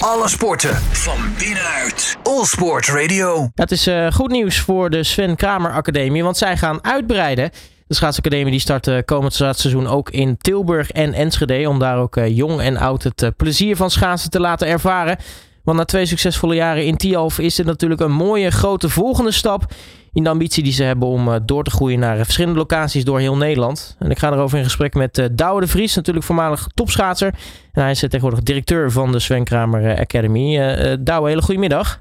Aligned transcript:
Alle 0.00 0.28
sporten 0.28 0.74
van 0.76 1.18
binnenuit. 1.38 2.16
All 2.22 2.44
Sport 2.44 2.86
Radio. 2.88 3.50
Het 3.54 3.70
is 3.70 3.88
uh, 3.88 4.12
goed 4.12 4.30
nieuws 4.30 4.58
voor 4.58 4.90
de 4.90 5.04
Sven 5.04 5.36
Kramer 5.36 5.72
Academie, 5.72 6.22
want 6.22 6.36
zij 6.36 6.56
gaan 6.56 6.84
uitbreiden. 6.84 7.50
De 7.86 7.94
schaatsacademie 7.94 8.50
die 8.50 8.60
start 8.60 8.86
uh, 8.86 8.98
komend 9.04 9.34
seizoen 9.34 9.86
ook 9.86 10.10
in 10.10 10.36
Tilburg 10.36 10.90
en 10.90 11.12
Enschede. 11.12 11.68
Om 11.68 11.78
daar 11.78 11.98
ook 11.98 12.16
uh, 12.16 12.36
jong 12.36 12.60
en 12.60 12.76
oud 12.76 13.02
het 13.02 13.32
plezier 13.36 13.76
van 13.76 13.90
schaatsen 13.90 14.30
te 14.30 14.40
laten 14.40 14.68
ervaren. 14.68 15.18
Want 15.64 15.78
na 15.78 15.84
twee 15.84 16.06
succesvolle 16.06 16.54
jaren 16.54 16.84
in 16.86 16.96
Tialf 16.96 17.38
is 17.38 17.54
dit 17.54 17.66
natuurlijk 17.66 18.00
een 18.00 18.12
mooie 18.12 18.50
grote 18.50 18.88
volgende 18.88 19.32
stap 19.32 19.72
in 20.12 20.24
de 20.24 20.30
ambitie 20.30 20.62
die 20.62 20.72
ze 20.72 20.84
hebben 20.84 21.08
om 21.08 21.28
uh, 21.28 21.34
door 21.44 21.64
te 21.64 21.70
groeien 21.70 21.98
naar 21.98 22.16
uh, 22.16 22.22
verschillende 22.22 22.58
locaties 22.58 23.04
door 23.04 23.18
heel 23.18 23.36
Nederland. 23.36 23.96
En 23.98 24.10
ik 24.10 24.18
ga 24.18 24.32
erover 24.32 24.58
in 24.58 24.64
gesprek 24.64 24.94
met 24.94 25.18
uh, 25.18 25.26
Douwe 25.32 25.60
de 25.60 25.66
Vries, 25.66 25.96
natuurlijk 25.96 26.26
voormalig 26.26 26.66
topschaatser. 26.74 27.34
En 27.72 27.82
hij 27.82 27.90
is 27.90 28.00
tegenwoordig 28.00 28.40
directeur 28.40 28.90
van 28.90 29.12
de 29.12 29.18
Sven 29.18 29.44
Kramer 29.44 29.98
Academy. 29.98 30.56
Douwe, 31.00 31.28
hele 31.28 31.42
goedemiddag. 31.42 32.00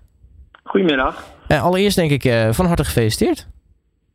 Goedemiddag. 0.64 1.24
allereerst 1.48 1.96
denk 1.96 2.24
ik 2.24 2.54
van 2.54 2.66
harte 2.66 2.86
gefeliciteerd. 2.86 3.48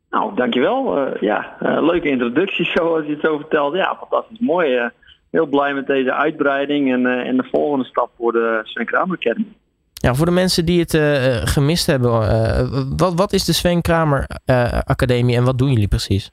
Nou, 0.09 0.35
dankjewel. 0.35 1.07
ja, 1.19 1.55
leuke 1.59 2.09
introductie 2.09 2.65
zoals 2.73 3.05
je 3.05 3.11
het 3.11 3.21
zo 3.21 3.37
vertelt. 3.37 3.75
Ja, 3.75 3.95
fantastisch 3.99 4.39
mooi. 4.39 4.91
heel 5.31 5.45
blij 5.45 5.73
met 5.73 5.87
deze 5.87 6.13
uitbreiding 6.13 6.93
en, 6.93 7.05
en 7.05 7.37
de 7.37 7.47
volgende 7.51 7.85
stap 7.85 8.09
voor 8.17 8.31
de 8.31 8.59
Sven 8.63 8.85
Kramer 8.85 9.17
Academy. 9.17 9.53
Ja, 10.05 10.13
voor 10.13 10.25
de 10.25 10.31
mensen 10.31 10.65
die 10.65 10.79
het 10.79 10.93
uh, 10.93 11.01
gemist 11.43 11.85
hebben, 11.87 12.11
uh, 12.11 12.83
wat, 12.97 13.13
wat 13.13 13.33
is 13.33 13.45
de 13.45 13.53
Sven 13.53 13.81
Kramer 13.81 14.27
Academie 14.83 15.35
en 15.35 15.43
wat 15.43 15.57
doen 15.57 15.71
jullie 15.71 15.87
precies? 15.87 16.31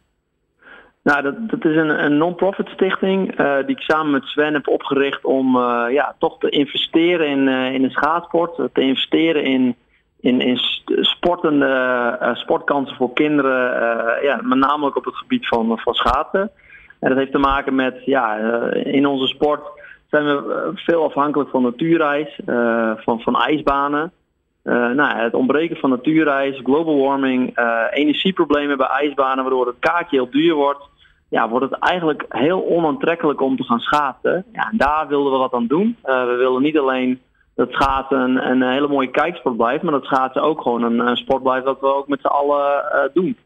Nou, 1.02 1.22
dat, 1.22 1.34
dat 1.46 1.64
is 1.64 1.76
een, 1.76 2.04
een 2.04 2.16
non-profit 2.16 2.68
stichting 2.68 3.36
die 3.66 3.76
ik 3.76 3.80
samen 3.80 4.10
met 4.10 4.24
Sven 4.24 4.52
heb 4.52 4.68
opgericht 4.68 5.24
om 5.24 5.56
ja, 5.90 6.14
toch 6.18 6.38
te 6.38 6.48
investeren 6.48 7.28
in, 7.28 7.48
in 7.48 7.82
de 7.82 7.90
schaatsport. 7.90 8.56
Te 8.72 8.80
investeren 8.80 9.44
in, 9.44 9.76
in, 10.20 10.40
in 10.40 10.58
sportende 10.86 12.34
sportkansen 12.34 12.96
voor 12.96 13.12
kinderen, 13.12 13.60
ja, 14.22 14.40
met 14.42 14.58
name 14.58 14.86
ook 14.86 14.96
op 14.96 15.04
het 15.04 15.16
gebied 15.16 15.46
van, 15.46 15.78
van 15.78 15.94
schaatsen. 15.94 16.50
En 17.00 17.08
dat 17.08 17.18
heeft 17.18 17.32
te 17.32 17.38
maken 17.38 17.74
met, 17.74 18.04
ja, 18.04 18.36
in 18.72 19.06
onze 19.06 19.26
sport 19.26 19.62
zijn 20.12 20.24
we 20.24 20.52
eh, 20.52 20.68
veel 20.74 21.04
afhankelijk 21.04 21.50
van 21.50 21.62
natuurreis, 21.62 22.40
uh, 22.46 22.92
van, 22.96 23.20
van 23.20 23.36
ijsbanen. 23.36 24.12
Uh, 24.64 24.90
nou, 24.90 25.18
het 25.18 25.34
ontbreken 25.34 25.76
van 25.76 25.90
natuurreis, 25.90 26.60
global 26.64 26.98
warming, 26.98 27.58
energieproblemen 27.90 28.76
bij 28.76 28.86
ijsbanen, 28.86 29.44
waardoor 29.44 29.66
het 29.66 29.78
kaartje 29.78 30.16
heel 30.16 30.30
duur 30.30 30.54
wordt. 30.54 30.84
Ja, 31.28 31.48
wordt 31.48 31.70
het 31.70 31.80
eigenlijk 31.80 32.24
heel 32.28 32.66
onaantrekkelijk 32.66 33.40
om 33.40 33.56
te 33.56 33.64
gaan 33.64 33.80
schaatsen. 33.80 34.44
Ja, 34.52 34.68
en 34.70 34.76
daar 34.76 35.08
wilden 35.08 35.32
we 35.32 35.38
wat 35.38 35.52
aan 35.52 35.66
doen. 35.66 35.96
we 36.02 36.34
willen 36.38 36.62
niet 36.62 36.78
alleen 36.78 37.20
dat 37.54 37.70
schaatsen 37.70 38.50
een, 38.50 38.62
hele 38.62 38.88
mooie 38.88 39.10
kijksport 39.10 39.56
blijft, 39.56 39.82
maar 39.82 39.92
dat 39.92 40.04
schaatsen 40.04 40.42
ook 40.42 40.62
gewoon 40.62 40.82
een, 40.82 40.98
een 40.98 41.16
sport 41.16 41.42
blijft 41.42 41.64
dat 41.64 41.80
we 41.80 41.94
ook 41.94 42.08
met 42.08 42.20
z'n 42.20 42.26
allen 42.26 43.10
doen. 43.14 43.36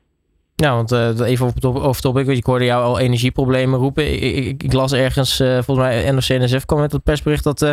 Ja, 0.63 0.75
want 0.75 0.93
uh, 0.93 1.29
even 1.29 1.47
over 1.65 2.01
topic, 2.01 2.27
want 2.27 2.39
ik 2.39 2.45
hoorde 2.45 2.65
jou 2.65 2.85
al 2.85 2.99
energieproblemen 2.99 3.79
roepen. 3.79 4.13
Ik, 4.13 4.21
ik, 4.21 4.63
ik 4.63 4.73
las 4.73 4.93
ergens, 4.93 5.41
uh, 5.41 5.59
volgens 5.61 5.87
mij 5.87 6.11
NOC-NSF 6.11 6.65
kwam 6.65 6.81
met 6.81 6.93
het 6.93 7.03
persbericht 7.03 7.45
dat 7.45 7.63
uh, 7.63 7.73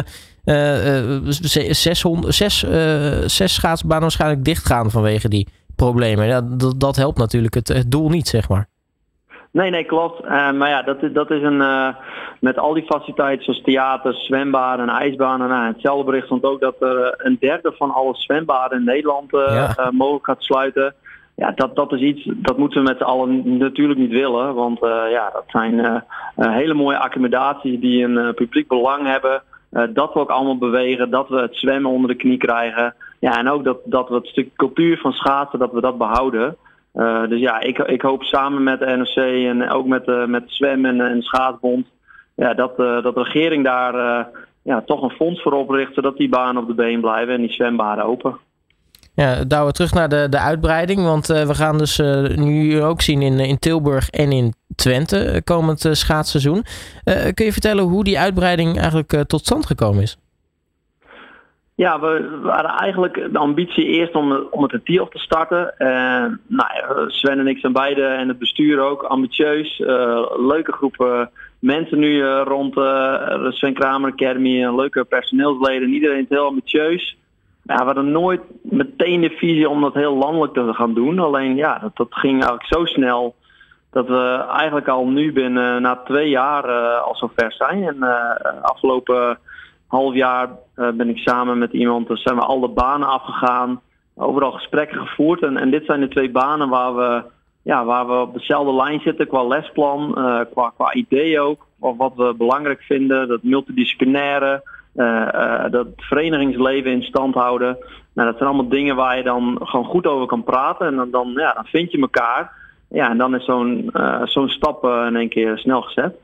zes, 1.25 1.81
zes, 2.27 2.65
zes 3.25 3.53
schaatsbanen 3.53 4.01
waarschijnlijk 4.01 4.43
dichtgaan 4.43 4.91
vanwege 4.91 5.29
die 5.29 5.47
problemen. 5.75 6.27
Ja, 6.27 6.41
dat, 6.41 6.79
dat 6.79 6.95
helpt 6.95 7.17
natuurlijk 7.17 7.53
het, 7.53 7.67
het, 7.67 7.91
doel 7.91 8.09
niet, 8.09 8.27
zeg 8.27 8.49
maar. 8.49 8.67
Nee, 9.51 9.69
nee, 9.69 9.85
klopt. 9.85 10.23
maar 10.29 10.69
ja, 10.69 10.81
dat 10.81 11.03
is, 11.03 11.11
dat 11.13 11.31
is 11.31 11.41
een, 11.41 11.93
met 12.39 12.57
al 12.57 12.73
die 12.73 12.85
faciliteiten 12.85 13.45
zoals 13.45 13.61
theaters, 13.61 14.25
zwembaden 14.25 14.89
en 14.89 14.95
ijsbanen. 14.95 15.49
Nou, 15.49 15.67
hetzelfde 15.67 16.05
bericht 16.05 16.25
stond 16.25 16.43
ook 16.43 16.59
dat 16.59 16.75
er 16.81 17.13
een 17.17 17.37
derde 17.39 17.73
van 17.77 17.91
alle 17.91 18.15
zwembaden 18.15 18.77
in 18.77 18.85
Nederland 18.85 19.31
ja. 19.31 19.89
mogelijk 19.91 20.25
gaat 20.25 20.43
sluiten 20.43 20.95
ja, 21.44 21.52
dat, 21.55 21.75
dat 21.75 21.91
is 21.91 22.02
iets, 22.02 22.30
dat 22.36 22.58
moeten 22.58 22.83
we 22.83 22.89
met 22.89 22.97
z'n 22.97 23.03
allen 23.03 23.58
natuurlijk 23.58 23.99
niet 23.99 24.11
willen. 24.11 24.53
Want 24.53 24.84
uh, 24.84 25.03
ja, 25.12 25.29
dat 25.34 25.44
zijn 25.47 25.73
uh, 25.73 25.95
hele 26.35 26.73
mooie 26.73 26.97
accommodaties 26.97 27.79
die 27.79 28.03
een 28.03 28.34
publiek 28.34 28.67
belang 28.67 29.07
hebben. 29.07 29.41
dat 29.94 30.13
we 30.13 30.19
ook 30.19 30.29
allemaal 30.29 30.57
bewegen, 30.57 31.09
dat 31.09 31.29
we 31.29 31.41
het 31.41 31.56
zwemmen 31.56 31.91
onder 31.91 32.09
de 32.09 32.16
knie 32.16 32.38
krijgen. 32.38 32.95
Ja, 33.19 33.38
en 33.38 33.50
ook 33.50 33.63
dat, 33.63 33.78
dat 33.85 34.09
we 34.09 34.16
het 34.16 34.28
stuk 34.28 34.50
cultuur 34.56 34.97
van 34.97 35.12
schaatsen, 35.13 35.59
dat 35.59 35.72
we 35.72 35.81
dat 35.81 35.97
behouden. 35.97 36.56
dus 37.29 37.40
ja, 37.40 37.59
ik, 37.59 37.78
ik 37.78 38.01
hoop 38.01 38.23
samen 38.23 38.63
met 38.63 38.79
de 38.79 38.96
NOC 38.96 39.25
en 39.25 39.69
ook 39.69 39.85
met, 39.85 40.28
met 40.28 40.44
Zwem 40.46 40.85
en, 40.85 41.01
en 41.01 41.22
Schaatsbond... 41.22 41.88
Ja, 42.35 42.53
dat, 42.53 42.78
dat 42.78 43.16
de 43.16 43.23
regering 43.23 43.63
daar 43.63 44.28
ja, 44.63 44.81
toch 44.81 45.01
een 45.01 45.17
fonds 45.17 45.41
voor 45.41 45.53
opricht... 45.53 45.94
zodat 45.94 46.17
die 46.17 46.29
banen 46.29 46.62
op 46.62 46.67
de 46.67 46.73
been 46.73 47.01
blijven 47.01 47.34
en 47.34 47.41
die 47.41 47.53
zwembaden 47.53 48.06
open. 48.06 48.38
Ja, 49.16 49.46
we 49.66 49.72
terug 49.72 49.94
naar 49.94 50.09
de, 50.09 50.28
de 50.29 50.40
uitbreiding. 50.40 51.03
Want 51.03 51.29
uh, 51.29 51.46
we 51.46 51.53
gaan 51.53 51.78
dus 51.78 52.00
uh, 52.00 52.28
nu 52.28 52.84
ook 52.84 53.01
zien 53.01 53.22
in, 53.22 53.40
in 53.40 53.59
Tilburg 53.59 54.09
en 54.09 54.31
in 54.31 54.53
Twente 54.75 55.34
uh, 55.34 55.38
komend 55.44 55.88
schaatsseizoen. 55.91 56.63
kun 57.34 57.46
je 57.46 57.52
vertellen 57.52 57.84
hoe 57.84 58.03
die 58.03 58.19
uitbreiding 58.19 58.79
eigenlijk 58.79 59.23
tot 59.28 59.40
stand 59.40 59.66
gekomen 59.66 60.02
is? 60.02 60.18
Ja, 61.75 62.00
we 62.00 62.40
waren 62.44 62.69
eigenlijk 62.69 63.13
de 63.31 63.38
ambitie 63.38 63.85
eerst 63.85 64.16
om, 64.16 64.47
om 64.52 64.63
het 64.63 64.72
in 64.72 65.12
te 65.12 65.19
starten. 65.19 65.73
nou 66.47 66.69
ja, 66.73 67.09
Sven 67.09 67.40
en 67.40 67.47
ik 67.47 67.57
zijn 67.57 67.73
beide 67.73 68.03
en 68.03 68.28
het 68.28 68.40
bestuur 68.40 68.79
ook 68.79 69.03
ambitieus. 69.03 69.78
leuke 70.38 70.72
groepen 70.72 71.29
mensen 71.59 72.00
nu 72.00 72.23
rond 72.25 72.73
Sven 73.53 73.73
Kramer 73.73 74.12
Academy. 74.12 74.75
Leuke 74.75 75.03
personeelsleden. 75.03 75.90
Iedereen 75.90 76.19
is 76.19 76.29
heel 76.29 76.46
ambitieus. 76.46 77.18
Ja, 77.63 77.78
we 77.78 77.84
hadden 77.84 78.12
nooit 78.12 78.41
meteen 78.62 79.22
de 79.22 79.29
visie 79.29 79.69
om 79.69 79.81
dat 79.81 79.94
heel 79.94 80.16
landelijk 80.16 80.53
te 80.53 80.74
gaan 80.74 80.94
doen. 80.94 81.19
Alleen 81.19 81.56
ja, 81.56 81.79
dat, 81.79 81.96
dat 81.96 82.07
ging 82.09 82.34
eigenlijk 82.34 82.66
zo 82.66 82.85
snel 82.85 83.35
dat 83.91 84.07
we 84.07 84.46
eigenlijk 84.56 84.88
al 84.88 85.07
nu 85.07 85.34
binnen 85.34 85.81
na 85.81 85.96
twee 85.96 86.29
jaar 86.29 86.69
uh, 86.69 87.02
al 87.02 87.16
zo 87.16 87.31
ver 87.35 87.52
zijn. 87.52 87.84
En 87.84 87.96
uh, 88.00 88.62
afgelopen 88.62 89.40
half 89.88 90.13
jaar 90.13 90.50
uh, 90.75 90.90
ben 90.90 91.09
ik 91.09 91.18
samen 91.18 91.57
met 91.57 91.73
iemand, 91.73 92.07
dus 92.07 92.22
zijn 92.22 92.35
we 92.35 92.41
alle 92.41 92.68
banen 92.68 93.07
afgegaan, 93.07 93.81
overal 94.16 94.52
gesprekken 94.52 95.07
gevoerd. 95.07 95.44
En, 95.44 95.57
en 95.57 95.72
dit 95.72 95.85
zijn 95.85 96.00
de 96.00 96.07
twee 96.07 96.31
banen 96.31 96.69
waar 96.69 96.96
we, 96.96 97.23
ja, 97.62 97.85
waar 97.85 98.07
we 98.07 98.13
op 98.13 98.34
dezelfde 98.34 98.73
lijn 98.73 99.00
zitten 99.00 99.28
qua 99.28 99.44
lesplan, 99.44 100.12
qua, 100.52 100.73
qua 100.75 100.94
idee 100.94 101.40
ook. 101.40 101.66
Of 101.79 101.97
wat 101.97 102.13
we 102.16 102.34
belangrijk 102.38 102.81
vinden, 102.81 103.28
dat 103.28 103.44
multidisciplinaire. 103.44 104.63
Uh, 104.95 105.63
dat 105.71 105.87
verenigingsleven 105.97 106.91
in 106.91 107.01
stand 107.01 107.35
houden. 107.35 107.77
Nou, 108.13 108.27
dat 108.29 108.37
zijn 108.37 108.49
allemaal 108.49 108.69
dingen 108.69 108.95
waar 108.95 109.17
je 109.17 109.23
dan 109.23 109.59
gewoon 109.63 109.85
goed 109.85 110.07
over 110.07 110.27
kan 110.27 110.43
praten. 110.43 110.87
En 110.87 110.95
dan, 110.95 111.11
dan, 111.11 111.31
ja, 111.35 111.53
dan 111.53 111.65
vind 111.65 111.91
je 111.91 111.99
elkaar. 111.99 112.51
Ja, 112.89 113.09
en 113.09 113.17
dan 113.17 113.35
is 113.35 113.45
zo'n 113.45 113.89
uh, 113.93 114.21
zo'n 114.23 114.49
stap 114.49 114.83
in 114.83 115.15
één 115.15 115.29
keer 115.29 115.57
snel 115.57 115.81
gezet. 115.81 116.15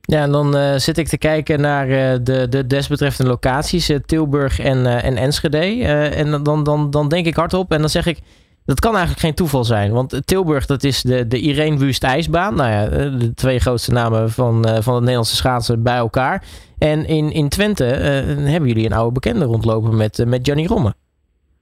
Ja, 0.00 0.22
en 0.22 0.32
dan 0.32 0.80
zit 0.80 0.98
ik 0.98 1.08
te 1.08 1.18
kijken 1.18 1.60
naar 1.60 1.88
uh, 1.88 2.12
de, 2.22 2.46
de 2.48 2.66
desbetreffende 2.66 3.30
locaties, 3.30 3.98
Tilburg 4.06 4.58
en, 4.58 4.86
en 5.02 5.16
Enschede. 5.16 5.84
en 6.14 6.42
dan, 6.42 6.64
dan, 6.64 6.90
dan 6.90 7.08
denk 7.08 7.26
ik 7.26 7.36
hardop 7.36 7.72
en 7.72 7.78
dan 7.78 7.88
zeg 7.88 8.06
ik, 8.06 8.18
dat 8.64 8.80
kan 8.80 8.90
eigenlijk 8.90 9.20
geen 9.20 9.34
toeval 9.34 9.64
zijn. 9.64 9.92
Want 9.92 10.26
Tilburg, 10.26 10.66
dat 10.66 10.84
is 10.84 11.02
de, 11.02 11.26
de 11.26 11.40
Irene 11.40 11.78
Wust 11.78 12.04
ijsbaan. 12.04 12.54
Nou 12.54 12.70
ja, 12.70 12.86
de 13.18 13.34
twee 13.34 13.58
grootste 13.58 13.92
namen 13.92 14.30
van, 14.30 14.64
van 14.64 14.92
het 14.94 15.00
Nederlandse 15.00 15.36
schaatsen 15.36 15.82
bij 15.82 15.96
elkaar. 15.96 16.44
En 16.78 17.06
in, 17.06 17.32
in 17.32 17.48
Twente 17.48 17.84
uh, 17.84 18.50
hebben 18.50 18.68
jullie 18.68 18.86
een 18.86 18.92
oude 18.92 19.12
bekende 19.12 19.44
rondlopen 19.44 19.96
met, 19.96 20.18
uh, 20.18 20.26
met 20.26 20.40
Gianni 20.42 20.66
Romme. 20.66 20.94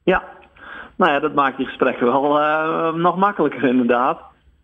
Ja, 0.03 0.23
nou 0.95 1.11
ja, 1.11 1.19
dat 1.19 1.33
maakt 1.33 1.57
die 1.57 1.65
gesprekken 1.65 2.05
wel 2.05 2.21
nog 2.93 3.17
makkelijker 3.17 3.63
inderdaad. 3.63 4.19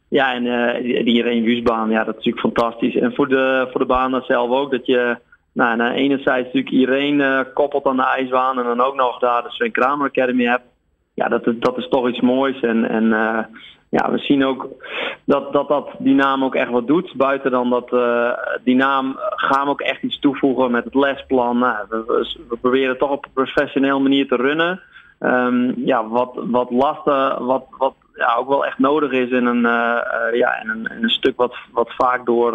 Ja, 0.08 0.34
en 0.34 0.44
die, 0.84 1.04
die 1.04 1.16
Irene 1.16 1.62
ja, 1.90 2.04
dat 2.04 2.16
is 2.18 2.26
natuurlijk 2.26 2.40
fantastisch. 2.40 2.96
En 2.96 3.14
voor 3.14 3.28
de, 3.28 3.68
voor 3.72 3.80
de 3.80 3.86
baan 3.86 4.24
zelf 4.28 4.52
ook, 4.52 4.72
dat 4.72 4.86
je 4.86 5.18
nou, 5.54 5.82
aan 5.82 5.92
enerzijds 5.92 6.46
natuurlijk 6.46 6.74
Irene 6.74 7.52
koppelt 7.54 7.86
aan 7.86 7.96
de 7.96 8.04
ijsbaan 8.04 8.58
en 8.60 8.64
dan 8.64 8.82
ook 8.82 8.96
nog 8.96 9.20
daar 9.20 9.44
de 9.44 9.52
Sven 9.52 9.72
Kramer 9.72 10.08
Academy 10.08 10.44
hebt. 10.44 10.64
Ja, 11.18 11.28
dat, 11.28 11.44
dat 11.46 11.78
is 11.78 11.88
toch 11.88 12.08
iets 12.08 12.22
moois. 12.22 12.60
En, 12.60 12.90
en 12.90 13.12
ja, 13.90 14.12
we 14.12 14.18
zien 14.18 14.46
ook 14.46 14.68
dat, 15.24 15.54
dat 15.54 15.68
dat 15.68 15.90
die 15.98 16.16
naam 16.16 16.44
ook 16.44 16.56
echt 16.56 16.70
wat 16.70 16.88
doet. 16.88 17.14
Buiten 17.16 17.52
dan 17.52 17.70
dat 17.70 17.94
uh, 17.94 18.32
die 18.64 18.76
naam 18.76 19.16
gaan 19.20 19.64
we 19.64 19.70
ook 19.70 19.82
echt 19.82 20.04
iets 20.04 20.20
toevoegen 20.20 20.72
met 20.72 20.84
het 20.84 20.96
lesplan. 20.96 21.58
Nou, 21.58 21.76
we, 21.90 22.58
proberen 22.62 22.98
toch 22.98 23.10
op 23.10 23.26
een 23.26 23.32
professioneel 23.34 24.02
manier 24.02 24.28
te 24.28 24.36
runnen. 24.36 24.82
Um, 25.20 25.74
ja, 25.86 26.08
wat, 26.08 26.32
wat 26.36 26.72
lasten, 26.72 27.46
wat, 27.46 27.66
wat 27.78 27.94
ja, 28.14 28.36
ook 28.36 28.48
wel 28.48 28.66
echt 28.66 28.80
nodig 28.80 29.12
is 29.12 29.30
in 29.30 29.46
een, 29.46 29.62
ja, 30.34 30.62
in 30.62 30.70
een, 30.70 30.92
een 31.02 31.10
stuk 31.10 31.38
wat, 31.38 31.56
wat 31.72 31.94
vaak 31.96 32.26
door 32.26 32.54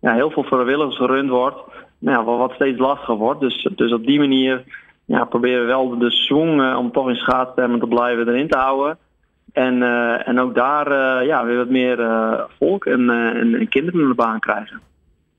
ja, 0.00 0.14
heel 0.14 0.30
veel 0.30 0.44
vrijwilligers 0.44 0.96
gerund 0.96 1.30
wordt. 1.30 1.58
Nou, 1.98 2.24
wat 2.24 2.52
steeds 2.52 2.78
lastiger 2.78 3.16
wordt. 3.16 3.40
Dus, 3.40 3.68
dus 3.76 3.92
op 3.92 4.06
die 4.06 4.18
manier 4.18 4.64
ja, 5.12 5.24
proberen 5.24 5.60
we 5.60 5.66
wel 5.66 5.98
de 5.98 6.10
swing 6.10 6.76
om 6.76 6.92
toch 6.92 7.08
in 7.08 7.16
schaatstermen 7.16 7.80
te 7.80 7.86
blijven 7.86 8.28
erin 8.28 8.48
te 8.48 8.58
houden. 8.58 8.98
En, 9.52 9.74
uh, 9.74 10.28
en 10.28 10.40
ook 10.40 10.54
daar 10.54 10.90
uh, 10.90 11.26
ja, 11.26 11.44
weer 11.44 11.56
wat 11.56 11.68
meer 11.68 11.98
uh, 12.00 12.40
volk 12.58 12.84
en, 12.84 13.10
en, 13.10 13.68
kinderen 13.68 14.00
in 14.00 14.08
de 14.08 14.14
baan 14.14 14.40
krijgen. 14.40 14.80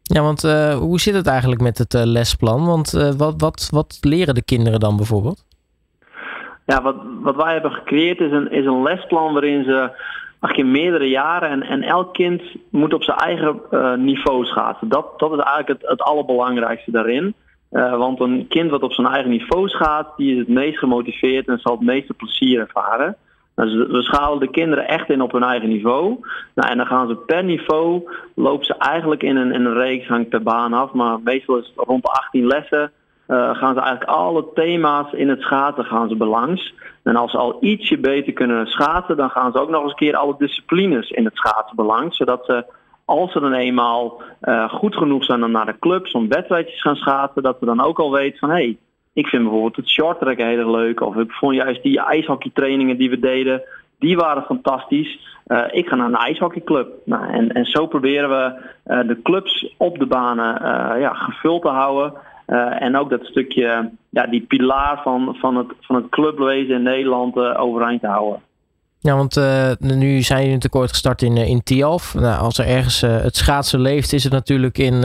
Ja, 0.04 0.22
want 0.22 0.42
hoe 0.80 1.00
zit 1.00 1.14
het 1.14 1.28
eigenlijk 1.28 1.62
met 1.62 1.78
het 1.78 1.94
lesplan? 1.94 2.66
Want 2.66 2.92
wat, 3.18 3.34
wat, 3.38 3.70
wat 3.72 3.98
leren 4.02 4.36
de 4.36 4.44
kinderen 4.44 4.80
dan 4.80 4.98
bijvoorbeeld? 4.98 5.46
Ja, 6.66 6.82
wat, 6.82 6.96
wat 7.22 7.36
wij 7.36 7.54
hebben 7.54 7.72
gecreëerd 7.72 8.20
is 8.20 8.32
een, 8.32 8.52
is 8.52 8.66
een 8.66 8.84
lesplan 8.84 9.34
waarin 9.34 9.64
ze 9.64 9.90
je 10.56 10.66
meerdere 10.66 11.10
jaren 11.10 11.50
en, 11.50 11.64
en 11.64 11.84
elk 11.84 12.14
kind 12.14 12.42
moet 12.70 12.94
op 12.94 13.04
zijn 13.04 13.18
eigen 13.18 13.62
niveau 14.06 14.46
schaatsen. 14.46 14.90
Dat, 14.90 15.20
dat 15.20 15.32
is 15.32 15.40
eigenlijk 15.40 15.82
het, 15.82 15.90
het 15.90 16.02
allerbelangrijkste 16.02 16.92
daarin. 16.92 17.36
Uh, 17.74 17.98
want 17.98 18.20
een 18.20 18.46
kind 18.48 18.70
wat 18.70 18.82
op 18.82 18.94
zijn 18.94 19.08
eigen 19.08 19.30
niveau 19.30 19.68
schaat, 19.68 20.08
die 20.18 20.32
is 20.32 20.38
het 20.38 20.48
meest 20.48 20.78
gemotiveerd 20.78 21.48
en 21.48 21.60
zal 21.60 21.72
het 21.72 21.86
meeste 21.86 22.14
plezier 22.14 22.60
ervaren. 22.60 23.18
Dus 23.56 23.74
we 23.74 24.02
schalen 24.02 24.40
de 24.40 24.50
kinderen 24.50 24.88
echt 24.88 25.10
in 25.10 25.22
op 25.22 25.32
hun 25.32 25.44
eigen 25.44 25.70
niveau. 25.70 26.20
Nou, 26.56 26.70
en 26.70 26.78
dan 26.78 26.86
gaan 26.86 27.08
ze 27.08 27.16
per 27.16 27.44
niveau, 27.44 28.10
lopen 28.36 28.66
ze 28.66 28.76
eigenlijk 28.78 29.24
in 29.24 29.36
een, 29.36 29.52
in 29.52 29.66
een 29.66 29.74
reeks, 29.74 30.08
hangt 30.08 30.30
per 30.30 30.44
baan 30.44 30.74
af, 30.74 30.92
maar 30.92 31.20
meestal 31.24 31.58
is 31.58 31.72
het 31.76 31.88
rond 31.88 32.08
18 32.08 32.48
lessen. 32.48 32.92
Uh, 33.28 33.56
gaan 33.56 33.74
ze 33.74 33.82
eigenlijk 33.82 34.10
alle 34.10 34.46
thema's 34.54 35.12
in 35.12 35.30
het 35.30 35.42
schaatsen 35.42 35.86
gaan 35.86 36.10
ze 36.10 36.16
belangs. 36.16 36.74
En 37.04 37.16
als 37.16 37.32
ze 37.32 37.38
al 37.38 37.58
ietsje 37.60 37.98
beter 37.98 38.34
kunnen 38.34 38.68
schaatsen, 38.68 39.18
dan 39.18 39.30
gaan 39.30 39.52
ze 39.52 39.60
ook 39.60 39.70
nog 39.70 39.82
eens 39.82 39.92
een 39.92 39.98
keer 39.98 40.16
alle 40.16 40.36
disciplines 40.38 41.10
in 41.10 41.26
het 41.26 41.36
schaatsen 41.36 41.76
belangs. 41.76 42.18
Zodat 42.18 42.46
ze, 42.46 42.66
als 43.06 43.32
ze 43.32 43.40
dan 43.40 43.54
eenmaal 43.54 44.22
uh, 44.42 44.70
goed 44.70 44.96
genoeg 44.96 45.24
zijn 45.24 45.44
om 45.44 45.52
naar 45.52 45.66
de 45.66 45.80
clubs 45.80 46.12
om 46.12 46.28
wedstrijdjes 46.28 46.82
gaan 46.82 46.96
schaatsen, 46.96 47.44
dat 47.44 47.58
ze 47.60 47.66
dan 47.66 47.82
ook 47.82 48.00
al 48.00 48.12
weten 48.12 48.40
van 48.40 48.50
hé, 48.50 48.56
hey, 48.56 48.78
ik 49.14 49.28
vind 49.28 49.42
bijvoorbeeld 49.42 49.76
het 49.76 49.90
shorttracken 49.90 50.48
heel 50.48 50.58
erg 50.58 50.68
leuk. 50.68 51.02
Of 51.02 51.16
ik 51.16 51.32
vond 51.32 51.56
juist 51.56 51.84
die 51.84 52.02
ijshockeytrainingen 52.02 52.98
die 52.98 53.10
we 53.10 53.20
deden, 53.20 53.62
die 54.00 54.16
waren 54.16 54.44
fantastisch. 54.44 55.20
Uh, 55.48 55.64
ik 55.72 55.88
ga 55.88 55.96
naar 55.96 56.08
een 56.08 56.16
ijshockeyclub. 56.16 56.88
Nou, 57.06 57.28
en, 57.28 57.52
en 57.52 57.66
zo 57.66 57.88
proberen 57.88 58.30
we 58.30 58.54
uh, 58.88 59.08
de 59.08 59.22
clubs 59.22 59.74
op 59.78 60.00
de 60.00 60.06
banen 60.06 60.62
ja, 61.00 61.14
gevuld 61.14 61.62
te 61.62 61.68
houden. 61.68 62.14
En 62.80 62.98
ook 62.98 63.10
dat 63.10 63.26
stukje, 63.26 63.92
ja, 64.10 64.26
die 64.26 64.42
pilaar 64.42 65.02
van, 65.04 65.36
van, 65.40 65.56
het, 65.56 65.68
van 65.80 65.96
het 65.96 66.10
clubwezen 66.10 66.76
in 66.76 66.84
Nederland 66.84 67.38
overeind 67.38 68.02
te 68.02 68.08
houden. 68.08 68.42
Ja, 69.04 69.16
want 69.16 69.38
uh, 69.38 69.72
nu 69.80 70.22
zijn 70.22 70.40
jullie 70.40 70.56
natuurlijk 70.56 70.92
gestart 70.92 71.22
in, 71.22 71.38
in 71.38 71.64
Tialf. 71.64 72.14
Nou, 72.14 72.42
als 72.42 72.58
er 72.58 72.68
ergens 72.68 73.02
het 73.02 73.36
schaatsen 73.36 73.80
leeft, 73.80 74.14
is 74.14 74.24
het 74.24 74.34
natuurlijk 74.34 74.78
in 74.78 75.02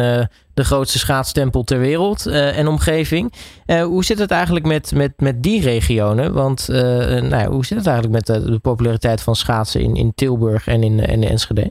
de 0.55 0.65
grootste 0.65 0.99
schaatstempel 0.99 1.62
ter 1.62 1.79
wereld 1.79 2.27
en 2.27 2.69
omgeving. 2.69 3.33
hoe 3.67 4.05
zit 4.05 4.19
het 4.19 4.31
eigenlijk 4.31 4.67
met, 4.67 4.93
met, 4.95 5.12
met 5.21 5.43
die 5.43 5.62
regionen? 5.62 6.33
Want 6.33 6.69
nou, 7.31 7.50
hoe 7.50 7.65
zit 7.65 7.79
het 7.79 7.87
eigenlijk 7.87 8.17
met 8.17 8.27
de, 8.27 8.59
populariteit 8.59 9.23
van 9.23 9.35
schaatsen 9.35 9.81
in, 9.81 9.95
in 9.95 10.12
Tilburg 10.15 10.67
en 10.67 10.83
in, 10.83 10.99
in 10.99 11.23
Enschede? 11.23 11.71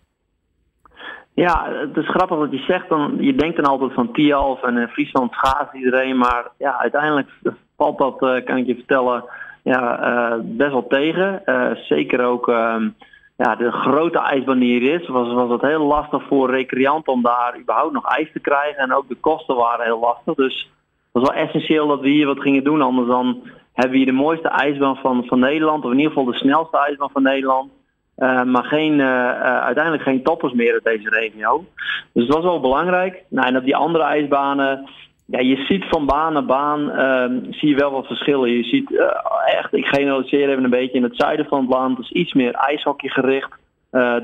Ja, 1.34 1.68
het 1.70 1.98
is 1.98 2.10
grappig 2.10 2.38
wat 2.38 2.52
je 2.52 2.64
zegt. 2.68 2.90
Dan, 2.90 3.18
je 3.20 3.36
denkt 3.36 3.56
dan 3.56 3.66
altijd 3.66 3.94
van 3.94 4.12
Tialf 4.12 4.64
en 4.64 4.90
Friesland 4.90 5.34
schaats 5.34 5.74
iedereen. 5.74 6.18
Maar 6.18 6.48
ja, 6.58 6.80
uiteindelijk 6.80 7.30
valt 7.78 7.98
dat, 7.98 8.44
kan 8.44 8.58
ik 8.58 8.66
je 8.66 8.76
vertellen, 8.76 9.24
ja, 9.68 10.10
uh, 10.10 10.40
best 10.44 10.72
wel 10.72 10.88
tegen. 10.88 11.42
Uh, 11.46 11.72
zeker 11.76 12.26
ook 12.26 12.48
ehm, 12.48 12.90
ja, 13.38 13.56
de 13.56 13.72
grote 13.72 14.20
ijsbaan 14.20 14.60
die 14.60 14.82
is, 14.82 15.08
was, 15.08 15.34
was 15.34 15.50
het 15.50 15.62
heel 15.62 15.86
lastig 15.86 16.24
voor 16.28 16.52
recreanten 16.52 17.14
om 17.14 17.22
daar 17.22 17.58
überhaupt 17.60 17.94
nog 17.94 18.06
ijs 18.06 18.30
te 18.34 18.40
krijgen. 18.40 18.84
En 18.84 18.94
ook 18.94 19.08
de 19.08 19.16
kosten 19.16 19.56
waren 19.56 19.86
heel 19.86 20.00
lastig. 20.00 20.34
Dus 20.34 20.70
het 21.12 21.24
was 21.24 21.30
wel 21.30 21.44
essentieel 21.44 21.88
dat 21.88 22.00
we 22.00 22.10
hier 22.10 22.26
wat 22.26 22.40
gingen 22.40 22.64
doen. 22.64 22.82
Anders 22.82 23.08
dan 23.08 23.42
hebben 23.74 23.92
we 23.92 23.98
hier 23.98 24.06
de 24.06 24.12
mooiste 24.12 24.48
ijsbaan 24.48 24.96
van, 24.96 25.26
van 25.26 25.40
Nederland. 25.40 25.86
Of 25.86 25.92
in 25.92 25.98
ieder 25.98 26.14
geval 26.14 26.32
de 26.32 26.38
snelste 26.38 26.78
ijsbaan 26.78 27.12
van 27.14 27.24
Nederland. 27.24 27.72
Uh, 28.18 28.44
maar 28.44 28.64
geen, 28.64 29.00
uh, 29.00 29.42
uiteindelijk 29.42 30.04
geen 30.04 30.24
toppers 30.24 30.54
meer 30.54 30.74
uit 30.74 30.84
deze 30.84 31.10
regio. 31.10 31.66
Dus 32.14 32.24
het 32.24 32.34
was 32.34 32.44
wel 32.44 32.60
belangrijk. 32.60 33.24
Nou, 33.30 33.48
en 33.48 33.58
op 33.58 33.64
die 33.64 33.76
andere 33.76 34.04
ijsbanen, 34.04 34.90
ja, 35.30 35.40
je 35.40 35.56
ziet 35.56 35.86
van 35.90 36.06
baan 36.06 36.34
naar 36.34 36.46
baan, 36.46 36.80
uh, 36.82 37.52
zie 37.52 37.70
je 37.70 37.76
wel 37.76 37.92
wat 37.92 38.08
verschillen. 38.08 38.52
Je 38.52 38.64
ziet 38.64 39.08
echt, 39.46 39.74
ik 39.74 39.86
generaliseer 39.86 40.50
even 40.50 40.64
een 40.64 40.70
beetje, 40.70 40.98
in 40.98 41.04
het 41.04 41.16
zuiden 41.16 41.46
van 41.46 41.60
het 41.60 41.70
land 41.70 42.00
is 42.00 42.12
iets 42.12 42.34
meer 42.34 42.54
ijshockey 42.54 43.10
gericht 43.10 43.52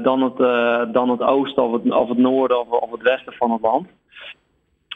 dan, 0.04 0.22
het, 0.22 0.38
dan 0.94 1.10
het 1.10 1.22
oosten 1.22 1.64
of 1.64 1.72
het, 1.72 1.94
of 1.94 2.10
het 2.10 2.18
noorden 2.18 2.60
of, 2.60 2.68
of 2.68 2.92
het 2.92 3.02
westen 3.02 3.34
van 3.34 3.52
het 3.52 3.62
land. 3.62 3.88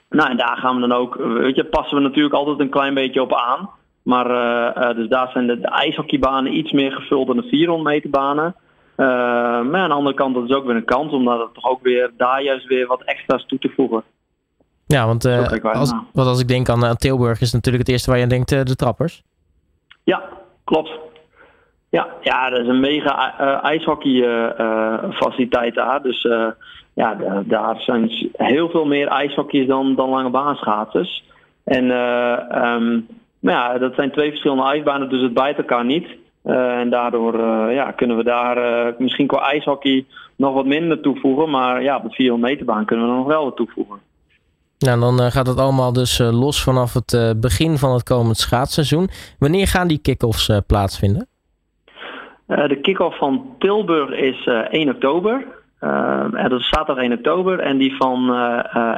Nou, 0.10 0.30
en 0.30 0.38
daar 0.38 0.58
gaan 0.58 0.76
we 0.76 0.88
dan 0.88 0.98
ook, 0.98 1.16
weet 1.16 1.56
je, 1.56 1.66
passen 1.66 1.98
we 1.98 2.04
natuurlijk 2.04 2.36
altijd 2.36 2.60
een 2.60 2.70
klein 2.70 2.94
beetje 2.94 3.22
op 3.22 3.34
aan. 3.34 3.70
Maar 4.04 4.96
dus 4.96 5.08
daar 5.08 5.30
zijn 5.32 5.48
de, 5.48 5.62
ijshockeybanen 5.62 6.58
iets 6.58 6.72
meer 6.72 6.92
gevuld 6.92 7.28
dan 7.28 7.36
de 7.36 7.48
400 7.48 7.90
meter 7.90 8.10
banen. 8.10 8.56
Maar 8.96 9.76
aan 9.76 9.90
de 9.90 9.96
andere 9.96 10.16
kant, 10.16 10.36
dat 10.36 10.50
is 10.50 10.56
ook 10.56 10.66
weer 10.66 10.76
een 10.76 10.86
kans, 10.86 11.12
omdat 11.12 11.40
het 11.40 11.54
toch 11.54 11.70
ook 11.70 11.82
weer 11.82 12.12
daar 12.18 12.44
juist 12.44 12.68
weer 12.68 12.88
wat 12.88 13.04
extra's 13.04 13.46
toe 13.46 13.60
te 13.60 13.72
voegen. 13.76 14.04
Ja, 14.88 15.06
want 15.06 15.26
uh, 15.26 15.48
als, 15.62 15.94
wat 16.14 16.28
als 16.28 16.42
ik 16.42 16.48
denk 16.48 16.70
aan, 16.70 16.86
aan, 16.86 16.96
Tilburg, 16.96 17.42
is 17.42 17.54
natuurlijk 17.54 17.84
het 17.84 17.94
eerste 17.94 18.12
waar 18.12 18.20
je 18.20 18.28
denkt, 18.28 18.52
uh, 18.52 18.64
de 18.64 18.76
trappers. 18.76 19.24
Ja, 20.04 20.24
klopt. 20.64 20.92
Ja, 21.90 22.08
ja 22.22 22.50
dat 22.50 22.60
is 22.60 22.68
een 22.68 22.80
mega 22.80 23.38
ijshockey 23.62 24.22
faciliteit 25.14 25.76
daar. 25.76 26.02
Dus 26.02 26.28
ja, 26.94 27.18
daar 27.46 27.80
zijn 27.80 28.12
heel 28.32 28.70
veel 28.70 28.86
meer 28.86 29.08
ijshockeys 29.08 29.68
dan, 29.68 29.96
dan 29.96 30.10
lange 30.10 30.30
baanschaatsers. 30.30 31.24
En 31.64 31.90
um, 32.64 33.08
maar 33.40 33.54
ja, 33.54 33.78
dat 33.78 33.96
zijn 33.96 34.12
twee 34.12 34.30
verschillende 34.30 34.64
ijsbanen, 34.64 35.10
dus 35.10 35.22
het 35.22 35.34
bijt 35.34 35.58
elkaar 35.58 35.86
niet. 35.86 36.08
Uh, 36.46 36.80
en 36.80 36.90
daardoor 36.90 37.40
uh, 37.40 37.74
ja, 37.74 37.92
kunnen 37.92 38.18
we 38.18 38.24
daar 38.24 38.58
uh, 38.58 38.94
misschien 38.98 39.28
qua 39.28 39.52
ijshockey 39.52 40.06
nog 40.36 40.54
wat 40.54 40.66
minder 40.66 41.02
toevoegen. 41.02 41.50
Maar 41.50 41.84
ja, 41.84 41.96
op 41.96 42.04
de 42.04 42.10
400 42.10 42.52
meterbaan 42.52 42.86
kunnen 42.86 43.08
we 43.08 43.16
nog 43.16 43.26
wel 43.26 43.44
wat 43.44 43.56
toevoegen. 43.56 44.00
Nou, 44.80 45.00
dan 45.00 45.32
gaat 45.32 45.48
het 45.48 45.60
allemaal 45.60 45.94
dus 45.94 46.18
los 46.18 46.64
vanaf 46.64 46.94
het 46.94 47.36
begin 47.42 47.78
van 47.78 47.94
het 47.94 48.04
komend 48.04 48.38
schaatsseizoen. 48.38 49.10
Wanneer 49.40 49.68
gaan 49.68 49.88
die 49.88 49.98
kick-offs 49.98 50.52
plaatsvinden? 50.68 51.28
de 52.48 52.80
kick-off 52.82 53.18
van 53.18 53.56
Tilburg 53.60 54.10
is 54.10 54.48
1 54.70 54.90
oktober. 54.90 55.46
dat 56.50 56.60
is 56.60 56.70
zaterdag 56.70 57.04
1 57.04 57.14
oktober. 57.14 57.60
En 57.60 57.78
die 57.78 57.96
van 57.96 58.34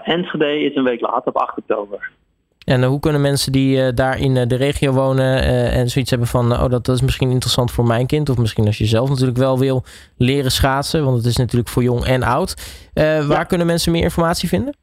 Enschede 0.03 0.59
is 0.59 0.75
een 0.75 0.83
week 0.83 1.01
later 1.01 1.27
op 1.27 1.37
8 1.37 1.57
oktober. 1.57 2.11
En 2.65 2.83
hoe 2.83 2.99
kunnen 2.99 3.21
mensen 3.21 3.51
die 3.51 3.93
daar 3.93 4.19
in 4.19 4.33
de 4.33 4.55
regio 4.55 4.91
wonen 4.91 5.43
en 5.71 5.89
zoiets 5.89 6.09
hebben 6.09 6.27
van, 6.27 6.51
oh 6.51 6.69
dat, 6.69 6.85
dat 6.85 6.95
is 6.95 7.01
misschien 7.01 7.31
interessant 7.31 7.71
voor 7.71 7.85
mijn 7.85 8.07
kind, 8.07 8.29
of 8.29 8.37
misschien 8.37 8.65
als 8.65 8.77
je 8.77 8.85
zelf 8.85 9.09
natuurlijk 9.09 9.37
wel 9.37 9.59
wil 9.59 9.83
leren 10.17 10.51
schaatsen, 10.51 11.03
want 11.03 11.17
het 11.17 11.25
is 11.25 11.37
natuurlijk 11.37 11.69
voor 11.69 11.83
jong 11.83 12.05
en 12.05 12.23
oud. 12.23 12.55
Waar 13.27 13.45
kunnen 13.45 13.67
mensen 13.67 13.91
meer 13.91 14.03
informatie 14.03 14.49
vinden? 14.49 14.73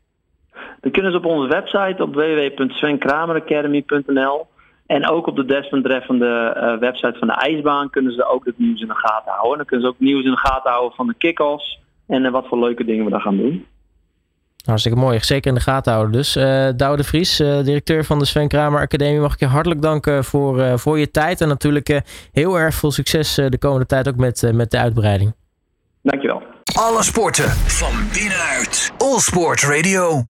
Dan 0.86 0.94
kunnen 0.94 1.12
ze 1.12 1.18
op 1.18 1.24
onze 1.24 1.48
website 1.48 2.02
op 2.02 2.14
www.svenkrameracademy.nl 2.14 4.46
en 4.86 5.08
ook 5.08 5.26
op 5.26 5.36
de 5.36 5.44
desbetreffende 5.44 6.76
website 6.80 7.18
van 7.18 7.28
de 7.28 7.34
ijsbaan 7.34 7.90
kunnen 7.90 8.12
ze 8.12 8.28
ook 8.28 8.44
het 8.44 8.58
nieuws 8.58 8.80
in 8.80 8.86
de 8.86 8.94
gaten 8.94 9.32
houden. 9.32 9.56
Dan 9.56 9.66
kunnen 9.66 9.86
ze 9.86 9.92
ook 9.92 10.00
nieuws 10.00 10.24
in 10.24 10.30
de 10.30 10.36
gaten 10.36 10.70
houden 10.70 10.96
van 10.96 11.06
de 11.06 11.14
kick-offs 11.18 11.80
en 12.06 12.30
wat 12.30 12.46
voor 12.46 12.58
leuke 12.58 12.84
dingen 12.84 13.04
we 13.04 13.10
daar 13.10 13.20
gaan 13.20 13.36
doen. 13.36 13.66
Hartstikke 14.64 14.98
mooi. 14.98 15.18
Zeker 15.20 15.48
in 15.48 15.54
de 15.54 15.60
gaten 15.60 15.92
houden 15.92 16.12
dus. 16.12 16.36
Uh, 16.36 16.68
Douwe 16.76 16.96
de 16.96 17.04
Vries, 17.04 17.40
uh, 17.40 17.62
directeur 17.62 18.04
van 18.04 18.18
de 18.18 18.24
Sven 18.24 18.48
Kramer 18.48 18.80
Academie. 18.80 19.20
Mag 19.20 19.32
ik 19.32 19.40
je 19.40 19.46
hartelijk 19.46 19.82
danken 19.82 20.24
voor, 20.24 20.58
uh, 20.58 20.76
voor 20.76 20.98
je 20.98 21.10
tijd. 21.10 21.40
En 21.40 21.48
natuurlijk 21.48 22.00
heel 22.32 22.58
erg 22.58 22.74
veel 22.74 22.90
succes 22.90 23.34
de 23.34 23.58
komende 23.58 23.86
tijd 23.86 24.08
ook 24.08 24.16
met, 24.16 24.50
met 24.54 24.70
de 24.70 24.78
uitbreiding. 24.78 25.34
Dankjewel. 26.02 26.42
Alle 26.74 27.02
sporten 27.02 27.50
van 27.50 27.92
binnenuit. 28.12 28.92
All 28.98 29.18
Sport 29.18 29.62
Radio. 29.62 30.24